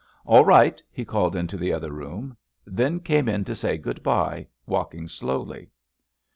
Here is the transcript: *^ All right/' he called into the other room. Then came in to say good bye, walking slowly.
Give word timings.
*^ 0.01 0.03
All 0.25 0.43
right/' 0.43 0.81
he 0.91 1.05
called 1.05 1.35
into 1.35 1.57
the 1.57 1.71
other 1.71 1.91
room. 1.91 2.35
Then 2.65 3.01
came 3.01 3.29
in 3.29 3.43
to 3.43 3.53
say 3.53 3.77
good 3.77 4.01
bye, 4.01 4.47
walking 4.65 5.07
slowly. 5.07 5.69